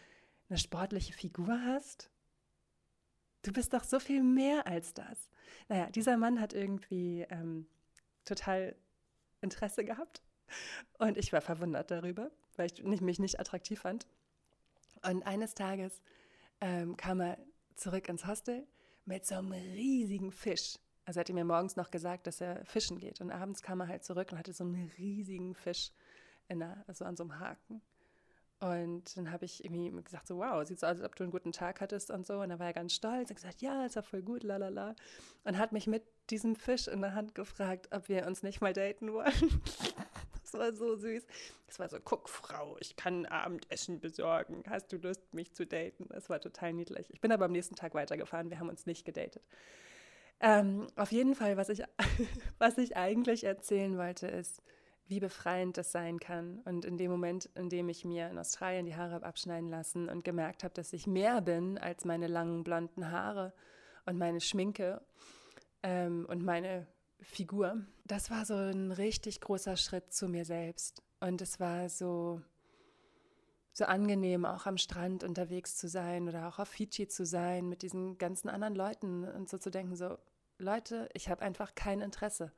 [0.49, 2.11] eine sportliche Figur hast?
[3.43, 5.29] Du bist doch so viel mehr als das.
[5.69, 7.25] Naja, dieser Mann hat irgendwie...
[7.29, 7.67] Ähm,
[8.25, 8.75] total
[9.41, 10.21] Interesse gehabt.
[10.99, 14.07] Und ich war verwundert darüber, weil ich mich nicht attraktiv fand.
[15.03, 16.01] Und eines Tages
[16.59, 17.37] ähm, kam er
[17.75, 18.67] zurück ins Hostel
[19.05, 20.77] mit so einem riesigen Fisch.
[21.05, 23.21] Also er hatte mir morgens noch gesagt, dass er fischen geht.
[23.21, 25.91] Und abends kam er halt zurück und hatte so einen riesigen Fisch
[26.49, 27.81] der, also an so einem Haken.
[28.61, 31.31] Und dann habe ich irgendwie gesagt, so wow, sieht so aus, als ob du einen
[31.31, 32.41] guten Tag hattest und so.
[32.41, 34.95] Und dann war er ganz stolz und gesagt, ja, ist ja voll gut, lalala.
[35.43, 38.71] Und hat mich mit diesem Fisch in der Hand gefragt, ob wir uns nicht mal
[38.71, 39.33] daten wollen.
[40.43, 41.25] das war so süß.
[41.65, 44.63] Das war so, guck Frau, ich kann Abendessen besorgen.
[44.69, 46.05] Hast du Lust, mich zu daten?
[46.09, 47.07] Das war total niedlich.
[47.09, 48.51] Ich bin aber am nächsten Tag weitergefahren.
[48.51, 49.41] Wir haben uns nicht gedatet.
[50.39, 51.81] Ähm, auf jeden Fall, was ich,
[52.59, 54.61] was ich eigentlich erzählen wollte, ist,
[55.11, 56.59] wie befreiend das sein kann.
[56.59, 60.07] Und in dem Moment, in dem ich mir in Australien die Haare habe abschneiden lassen
[60.07, 63.53] und gemerkt habe, dass ich mehr bin als meine langen blonden Haare
[64.05, 65.01] und meine Schminke
[65.83, 66.87] ähm, und meine
[67.19, 71.03] Figur, das war so ein richtig großer Schritt zu mir selbst.
[71.19, 72.41] Und es war so,
[73.73, 77.81] so angenehm, auch am Strand unterwegs zu sein oder auch auf Fidschi zu sein mit
[77.81, 80.17] diesen ganzen anderen Leuten und so zu denken, so,
[80.57, 82.53] Leute, ich habe einfach kein Interesse.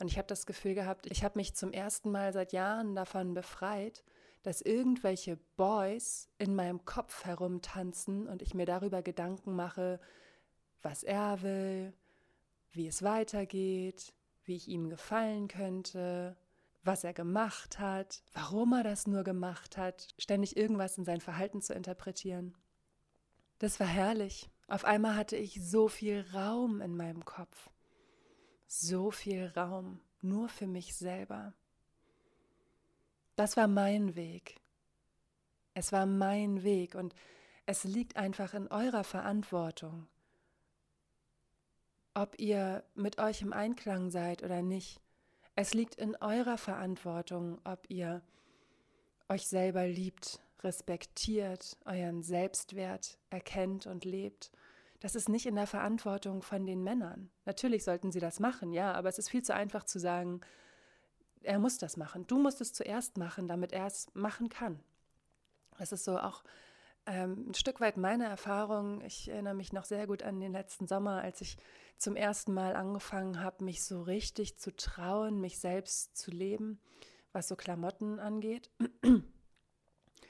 [0.00, 3.34] Und ich habe das Gefühl gehabt, ich habe mich zum ersten Mal seit Jahren davon
[3.34, 4.02] befreit,
[4.42, 10.00] dass irgendwelche Boys in meinem Kopf herumtanzen und ich mir darüber Gedanken mache,
[10.80, 11.92] was er will,
[12.72, 16.34] wie es weitergeht, wie ich ihm gefallen könnte,
[16.82, 21.60] was er gemacht hat, warum er das nur gemacht hat, ständig irgendwas in sein Verhalten
[21.60, 22.56] zu interpretieren.
[23.58, 24.48] Das war herrlich.
[24.66, 27.68] Auf einmal hatte ich so viel Raum in meinem Kopf
[28.70, 31.52] so viel Raum nur für mich selber.
[33.34, 34.60] Das war mein Weg.
[35.74, 37.14] Es war mein Weg und
[37.66, 40.06] es liegt einfach in eurer Verantwortung,
[42.14, 45.00] ob ihr mit euch im Einklang seid oder nicht.
[45.56, 48.22] Es liegt in eurer Verantwortung, ob ihr
[49.28, 54.52] euch selber liebt, respektiert, euren Selbstwert erkennt und lebt
[55.00, 57.30] das ist nicht in der Verantwortung von den Männern.
[57.46, 60.40] Natürlich sollten sie das machen, ja, aber es ist viel zu einfach zu sagen,
[61.42, 62.26] er muss das machen.
[62.26, 64.80] Du musst es zuerst machen, damit er es machen kann.
[65.78, 66.44] Das ist so auch
[67.06, 69.00] ähm, ein Stück weit meine Erfahrung.
[69.00, 71.56] Ich erinnere mich noch sehr gut an den letzten Sommer, als ich
[71.96, 76.78] zum ersten Mal angefangen habe, mich so richtig zu trauen, mich selbst zu leben,
[77.32, 78.70] was so Klamotten angeht.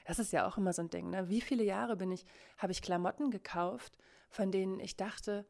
[0.05, 1.11] Das ist ja auch immer so ein Ding.
[1.11, 1.29] Ne?
[1.29, 2.25] Wie viele Jahre bin ich,
[2.59, 3.97] habe ich Klamotten gekauft,
[4.29, 5.47] von denen ich dachte,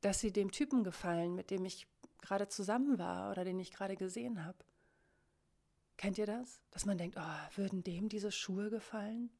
[0.00, 1.86] dass sie dem Typen gefallen, mit dem ich
[2.22, 4.58] gerade zusammen war oder den ich gerade gesehen habe.
[5.96, 6.62] Kennt ihr das?
[6.70, 9.30] Dass man denkt, oh, würden dem diese Schuhe gefallen?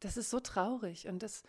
[0.00, 1.42] Das ist so traurig und das.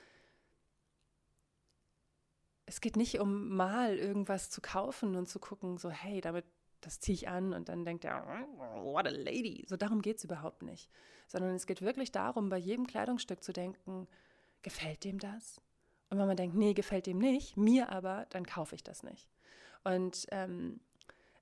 [2.65, 6.45] Es geht nicht um mal irgendwas zu kaufen und zu gucken, so, hey, damit,
[6.81, 8.25] das ziehe ich an und dann denkt er,
[8.75, 9.63] what a lady.
[9.67, 10.89] So darum geht es überhaupt nicht.
[11.27, 14.07] Sondern es geht wirklich darum, bei jedem Kleidungsstück zu denken,
[14.61, 15.61] gefällt dem das?
[16.09, 19.29] Und wenn man denkt, nee, gefällt dem nicht, mir aber, dann kaufe ich das nicht.
[19.83, 20.81] Und ähm,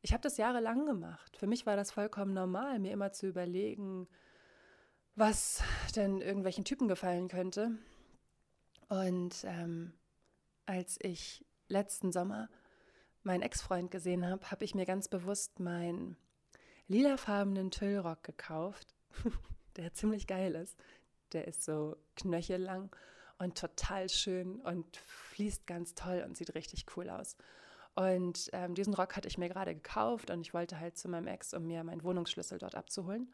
[0.02, 1.36] ich habe das jahrelang gemacht.
[1.38, 4.08] Für mich war das vollkommen normal, mir immer zu überlegen,
[5.16, 5.64] was
[5.96, 7.72] denn irgendwelchen Typen gefallen könnte.
[8.88, 9.94] Und ähm,
[10.66, 12.50] als ich letzten Sommer
[13.24, 16.18] meinen Ex-Freund gesehen habe, habe ich mir ganz bewusst meinen
[16.88, 18.96] lilafarbenen Tüllrock gekauft,
[19.78, 20.78] der ziemlich geil ist.
[21.34, 22.90] Der ist so knöchellang
[23.38, 27.38] und total schön und fließt ganz toll und sieht richtig cool aus.
[27.96, 31.28] Und ähm, diesen Rock hatte ich mir gerade gekauft und ich wollte halt zu meinem
[31.28, 33.34] Ex, um mir meinen Wohnungsschlüssel dort abzuholen.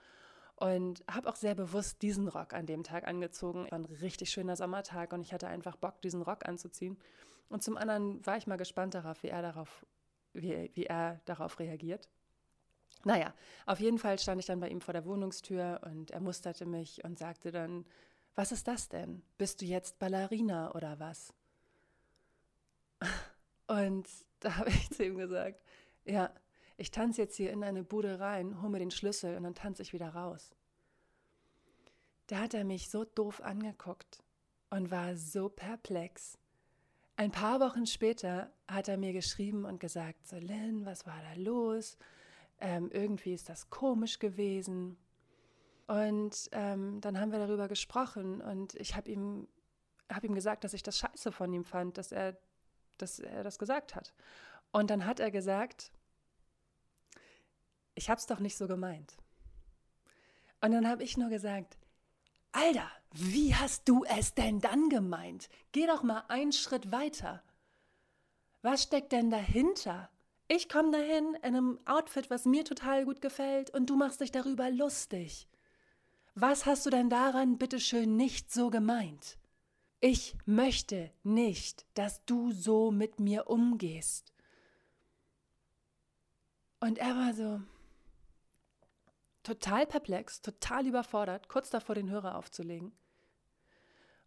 [0.55, 3.65] Und habe auch sehr bewusst diesen Rock an dem Tag angezogen.
[3.69, 6.97] War ein richtig schöner Sommertag und ich hatte einfach Bock, diesen Rock anzuziehen.
[7.49, 9.85] Und zum anderen war ich mal gespannt darauf, wie er darauf,
[10.33, 12.09] wie, wie er darauf reagiert.
[13.03, 13.33] Naja,
[13.67, 17.03] auf jeden Fall stand ich dann bei ihm vor der Wohnungstür und er musterte mich
[17.03, 17.85] und sagte dann,
[18.33, 19.21] was ist das denn?
[19.37, 21.33] Bist du jetzt Ballerina oder was?
[23.67, 24.07] Und
[24.41, 25.59] da habe ich zu ihm gesagt,
[26.03, 26.31] ja,
[26.77, 29.81] ich tanze jetzt hier in eine Bude rein, hole mir den Schlüssel und dann tanze
[29.81, 30.51] ich wieder raus.
[32.27, 34.21] Da hat er mich so doof angeguckt
[34.69, 36.37] und war so perplex.
[37.17, 41.41] Ein paar Wochen später hat er mir geschrieben und gesagt, so Lynn, was war da
[41.41, 41.97] los?
[42.59, 44.97] Ähm, irgendwie ist das komisch gewesen.
[45.87, 49.47] Und ähm, dann haben wir darüber gesprochen und ich habe ihm,
[50.09, 52.37] hab ihm gesagt, dass ich das scheiße von ihm fand, dass er,
[52.97, 54.13] dass er das gesagt hat.
[54.71, 55.91] Und dann hat er gesagt,
[57.93, 59.15] ich habe es doch nicht so gemeint.
[60.59, 61.77] Und dann habe ich nur gesagt,
[62.55, 65.49] Alter, wie hast du es denn dann gemeint?
[65.73, 67.43] Geh doch mal einen Schritt weiter.
[68.61, 70.09] Was steckt denn dahinter?
[70.47, 74.31] Ich komme dahin in einem Outfit, was mir total gut gefällt, und du machst dich
[74.31, 75.49] darüber lustig.
[76.33, 79.37] Was hast du denn daran bitteschön nicht so gemeint?
[79.99, 84.31] Ich möchte nicht, dass du so mit mir umgehst.
[86.79, 87.61] Und er war so
[89.45, 92.91] total perplex, total überfordert, kurz davor den Hörer aufzulegen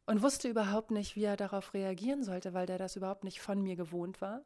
[0.09, 3.63] und wusste überhaupt nicht, wie er darauf reagieren sollte, weil der das überhaupt nicht von
[3.63, 4.43] mir gewohnt war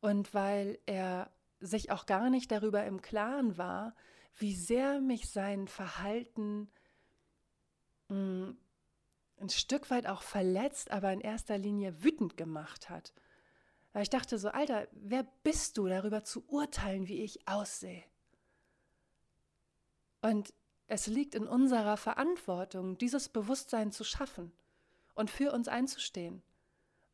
[0.00, 3.96] und weil er sich auch gar nicht darüber im Klaren war,
[4.36, 6.70] wie sehr mich sein Verhalten
[8.08, 8.56] mh, mm,
[9.40, 13.12] ein Stück weit auch verletzt, aber in erster Linie wütend gemacht hat.
[13.92, 18.04] Weil ich dachte so, Alter, wer bist du darüber zu urteilen, wie ich aussehe?
[20.22, 20.54] Und
[20.86, 24.52] es liegt in unserer Verantwortung, dieses Bewusstsein zu schaffen
[25.14, 26.42] und für uns einzustehen.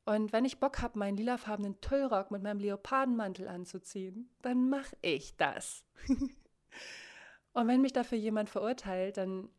[0.05, 5.37] Und wenn ich Bock habe, meinen lilafarbenen Tüllrock mit meinem Leopardenmantel anzuziehen, dann mache ich
[5.37, 5.85] das.
[7.53, 9.51] und wenn mich dafür jemand verurteilt, dann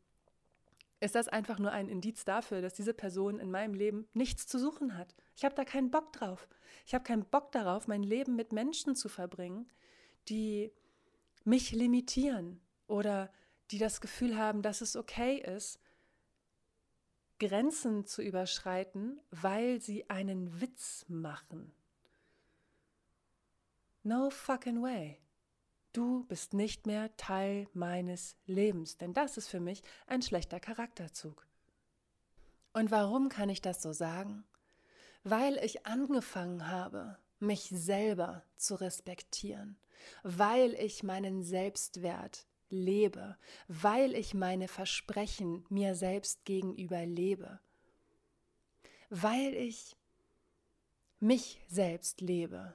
[0.99, 4.59] ist das einfach nur ein Indiz dafür, dass diese Person in meinem Leben nichts zu
[4.59, 5.15] suchen hat.
[5.35, 6.47] Ich habe da keinen Bock drauf.
[6.85, 9.69] Ich habe keinen Bock darauf, mein Leben mit Menschen zu verbringen,
[10.27, 10.71] die
[11.45, 13.31] mich limitieren oder
[13.71, 15.79] die das Gefühl haben, dass es okay ist,
[17.39, 21.71] Grenzen zu überschreiten, weil sie einen Witz machen.
[24.03, 25.19] No fucking way.
[25.93, 31.47] Du bist nicht mehr Teil meines Lebens, denn das ist für mich ein schlechter Charakterzug.
[32.73, 34.43] Und warum kann ich das so sagen?
[35.23, 39.77] Weil ich angefangen habe, mich selber zu respektieren,
[40.23, 47.59] weil ich meinen Selbstwert lebe, weil ich meine Versprechen mir selbst gegenüber lebe,
[49.09, 49.95] weil ich
[51.19, 52.73] mich selbst lebe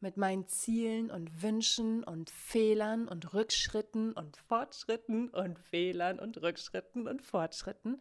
[0.00, 7.08] mit meinen Zielen und Wünschen und Fehlern und Rückschritten und Fortschritten und Fehlern und Rückschritten
[7.08, 8.00] und Fortschritten,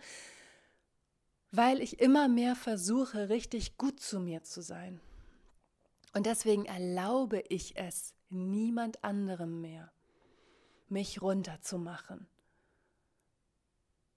[1.51, 4.99] weil ich immer mehr versuche, richtig gut zu mir zu sein.
[6.13, 9.91] Und deswegen erlaube ich es niemand anderem mehr
[10.93, 12.27] mich runterzumachen.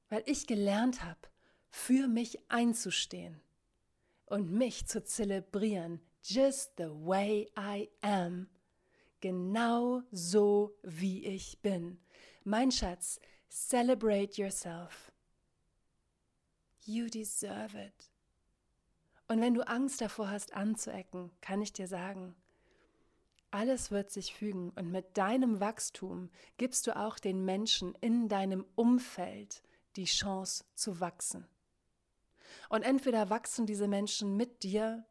[0.09, 1.19] Weil ich gelernt habe,
[1.71, 3.41] für mich einzustehen
[4.27, 8.49] und mich zu zelebrieren, just the way I am,
[9.21, 11.99] genau so wie ich bin.
[12.45, 13.19] Mein Schatz,
[13.51, 15.11] celebrate yourself.
[16.85, 18.11] You deserve it.
[19.29, 22.37] Und wenn du Angst davor hast, anzuecken, kann ich dir sagen,
[23.57, 28.66] alles wird sich fügen und mit deinem Wachstum gibst du auch den Menschen in deinem
[28.75, 29.62] Umfeld
[29.97, 31.47] die Chance zu wachsen.
[32.69, 35.07] Und entweder wachsen diese Menschen mit dir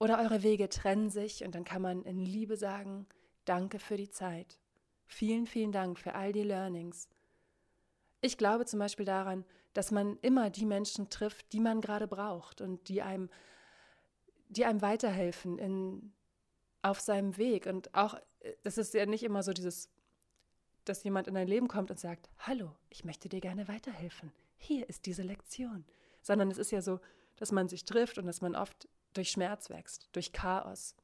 [0.00, 3.06] oder eure Wege trennen sich und dann kann man in Liebe sagen,
[3.44, 4.58] danke für die Zeit.
[5.06, 7.08] Vielen, vielen Dank für all die Learnings.
[8.20, 9.44] Ich glaube zum Beispiel daran,
[9.74, 13.30] dass man immer die Menschen trifft, die man gerade braucht und die einem,
[14.48, 16.12] die einem weiterhelfen in
[16.82, 17.66] auf seinem Weg.
[17.66, 19.88] Und auch, äh, das ist ja nicht immer so dieses,
[20.84, 24.32] dass jemand in dein Leben kommt und sagt, hallo, ich möchte dir gerne weiterhelfen.
[24.56, 25.84] Hier ist diese Lektion.
[26.22, 27.00] Sondern es ist ja so,
[27.36, 30.94] dass man sich trifft und dass man oft durch Schmerz wächst, durch Chaos,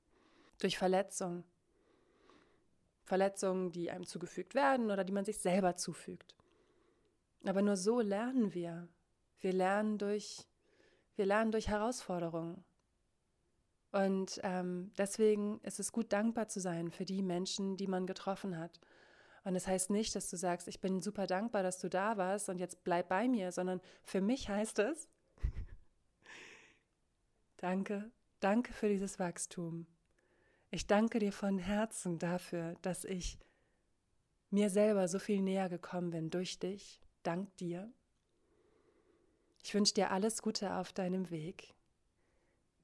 [0.59, 1.45] durch Verletzung.
[3.05, 6.35] Verletzungen, die einem zugefügt werden oder die man sich selber zufügt.
[7.45, 8.89] Aber nur so lernen wir.
[9.41, 10.47] Wir lernen durch,
[11.15, 12.65] wir lernen durch Herausforderungen.
[13.97, 18.59] Und ähm, deswegen ist es gut, dankbar zu sein für die Menschen, die man getroffen
[18.59, 18.79] hat.
[19.45, 22.51] Und das heißt nicht, dass du sagst, ich bin super dankbar, dass du da warst
[22.51, 25.09] und jetzt bleib bei mir, sondern für mich heißt es,
[27.57, 29.87] danke, danke für dieses Wachstum.
[30.71, 33.39] Ich danke dir von Herzen dafür, dass ich
[34.51, 37.01] mir selber so viel näher gekommen bin durch dich.
[37.23, 37.91] Dank dir.
[39.63, 41.76] Ich wünsche dir alles Gute auf deinem Weg.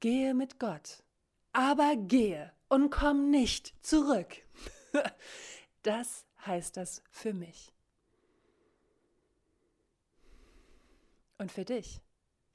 [0.03, 1.01] Gehe mit Gott,
[1.53, 4.35] aber gehe und komm nicht zurück.
[5.83, 7.73] Das heißt das für mich.
[11.37, 12.01] Und für dich,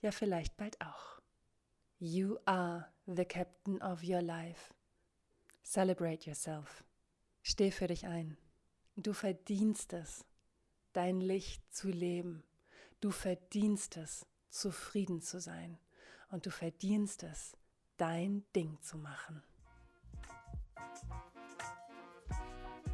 [0.03, 1.23] ja vielleicht bald auch.
[1.99, 4.75] You are the captain of your life.
[5.63, 6.85] Celebrate yourself.
[7.43, 8.37] Steh für dich ein.
[8.97, 10.27] Du verdienst es,
[10.93, 12.43] dein Licht zu leben.
[13.01, 15.79] Du verdienst es, zufrieden zu sein
[16.31, 17.57] und du verdienst es,
[17.97, 19.43] dein Ding zu machen.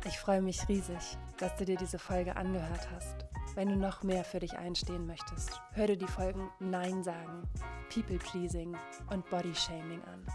[0.06, 3.24] Ich freue mich riesig, dass du dir diese Folge angehört hast.
[3.54, 7.48] Wenn du noch mehr für dich einstehen möchtest, hör dir die Folgen Nein sagen,
[7.92, 8.76] People Pleasing
[9.10, 10.26] und Body Shaming an.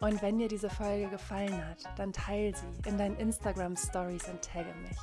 [0.00, 4.42] Und wenn dir diese Folge gefallen hat, dann teile sie in deinen Instagram Stories und
[4.42, 4.98] tagge mich.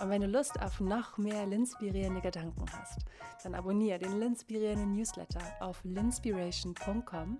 [0.00, 3.04] Und wenn du Lust auf noch mehr linspirierende Gedanken hast,
[3.42, 7.38] dann abonniere den Linspirierenden Newsletter auf linspiration.com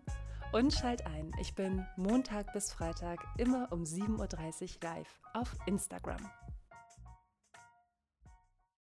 [0.53, 1.31] und schalt ein.
[1.41, 6.21] Ich bin Montag bis Freitag immer um 7.30 Uhr live auf Instagram.